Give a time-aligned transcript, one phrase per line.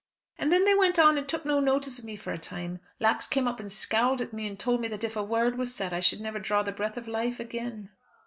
[0.39, 2.79] "And then they went on, and took no notice of me for a time.
[2.99, 5.75] Lax came up and scowled at me, and told me that if a word was
[5.75, 7.91] said I should never draw the breath of life again."